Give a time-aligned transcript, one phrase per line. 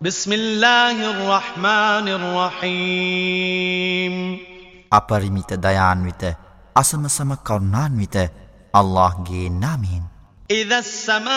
[0.00, 4.14] بسم الله الرحمن الرحيم.
[4.92, 6.36] أبرميت ديان ويت
[6.76, 8.16] أسم سم كرنان ويت
[8.72, 10.04] الله جي نامين
[10.50, 11.30] إذا السماء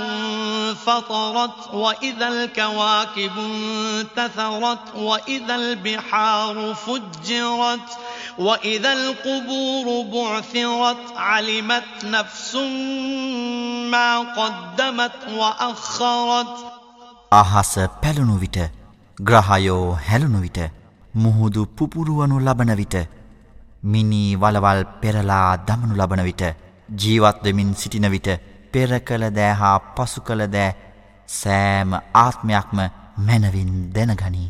[0.00, 7.98] انفطرت وإذا الكواكب انتثرت وإذا البحار فجرت
[8.38, 12.54] وإذا القبور بعثرت علمت نفس
[13.92, 16.61] ما قدمت وأخرت
[17.31, 18.57] අහස පැලුණු විට
[19.17, 20.59] ග්‍රහයෝ හැලුණු විට
[21.15, 22.95] මුහුදු පුපුරුවනු ලබන විට
[23.83, 26.43] මිනී වලවල් පෙරලා දමනු ලබන විට
[26.97, 28.29] ජීවත්වෙමින් සිටින විට
[28.73, 30.75] පෙර කළ දෑ හා පසු කළ දෑ
[31.29, 32.79] සෑම ආත්මයක්ම
[33.19, 34.49] මැනවින් දැනගනී.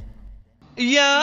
[0.77, 1.17] يا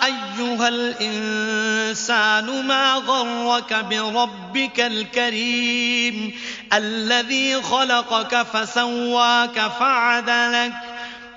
[0.00, 6.32] أيها الإنسان ما غرك بربك الكريم
[6.73, 10.73] الذي خلقك فسواك فعدلك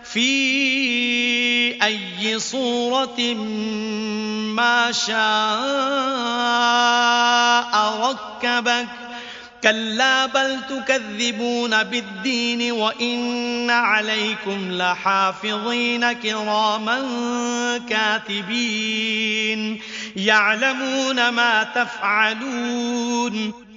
[0.04, 3.34] في أي صورة
[4.54, 5.18] ما شاء
[8.10, 8.86] ركبك.
[9.62, 17.00] كلا بل تكذبون بالدين وإن عليكم لحافظين كراما
[17.88, 19.80] كاتبين
[20.16, 23.67] يعلمون ما تفعلون.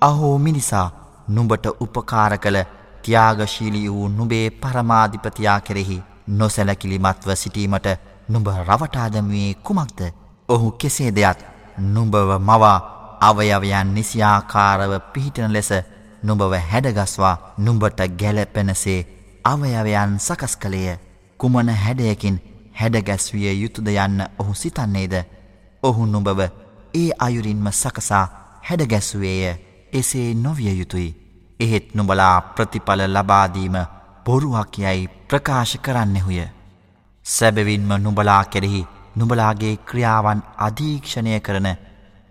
[0.00, 0.90] අහෝ මිනිසා
[1.28, 2.58] නුඹට උපකාර කළ
[3.02, 5.96] ත්‍යාගශීලී වූ නුබේ පරමාධිපතියා කෙරෙහි
[6.28, 7.88] නොසැලකිලිමත්ව සිටීමට
[8.28, 10.00] නුඹ රවටාදමුවේ කුමක්ද?
[10.48, 11.44] ඔහු කෙසේ දෙයක්
[11.78, 12.78] නුඹව මවා
[13.20, 15.70] අවයවයන් නිසියාකාරව පිහිටන ලෙස
[16.22, 19.06] නුඹව හැඩගස්වා නුඹට ගැලපෙනසේ
[19.44, 20.98] අවයවයන් සකස් කළේය.
[21.40, 22.42] කුමන හැඩයකින්
[22.80, 25.14] හැඩගැස්විය යුතුද යන්න ඔහු සිතන්නේද?
[25.82, 26.50] ඔහු නුඹව
[26.94, 28.26] ඒ අයුරින්ම සකසා
[28.62, 31.08] හැඩගැස්සුවේය එසේ නොවිය යුතුයි
[31.60, 33.76] එහෙත් නුබලා ප්‍රතිඵල ලබාදීම
[34.24, 36.40] බොරුවක් යැයි ප්‍රකාශ කරන්නෙහුය
[37.26, 38.86] සැබවින්ම නුබලා කෙරෙහි
[39.16, 41.68] නුබලාගේ ක්‍රියාවන් අධීක්ෂණය කරන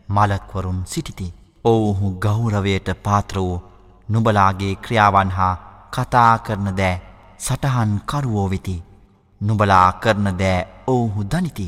[0.09, 1.33] මලක්වරුන් සිටිති.
[1.65, 3.57] ඔවුහු ගෞරවයට පාත්‍ර වූ
[4.09, 5.55] නුබලාගේ ක්‍රියාවන් හා
[5.93, 7.01] කතා කරන දෑ
[7.39, 8.75] සටහන් කරුවෝ වෙති.
[9.41, 11.67] නුබලා කරන දෑ ඔවුහු දනිති.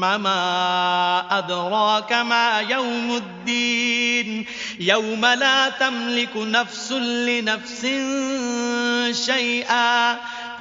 [0.00, 4.46] ما أدراك ما يوم الدين
[4.80, 7.86] يوم لا تملك نفس لنفس
[9.10, 10.16] شيئا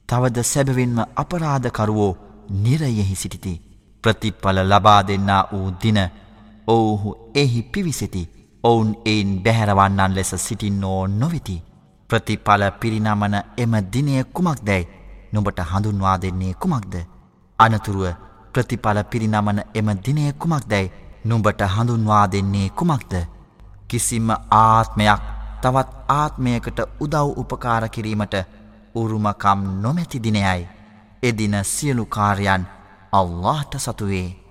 [0.09, 2.17] තවද සැබවින්ම අපරාධකරුවෝ
[2.51, 3.61] නිරයෙහි සිටිති.
[4.03, 5.99] ප්‍රතිඵල ලබා දෙන්නා වූ දින
[6.67, 8.29] ඔවුහු එහි පිවිසිති.
[8.64, 11.62] ඔවුන් එයින් බැහැරවන්නන් ලෙස සිටින්නෝ නොවෙති.
[12.10, 14.88] ප්‍රතිඵල පිරිනමන එම දිනය කුමක් දැයි
[15.32, 16.94] නොබට හඳුන්වා දෙන්නේ කුමක්ද.
[17.58, 18.06] අනතුරුව
[18.52, 20.92] ප්‍රතිඵල පිරිනමන එම දිනය කුමක් දැයි
[21.24, 23.12] නුඹට හඳුන්වා දෙන්නේ කුමක්ද.
[23.88, 25.22] කිසිම ආත්මයක්
[25.62, 28.34] තවත් ආත්මයකට උදව් උපකාර කිරීමට
[28.94, 30.68] උරුමකම් නොමැති දිනයයි.
[31.22, 32.64] එදින සියලු කාර්යන්
[33.12, 34.41] අල්لهට සතුවේ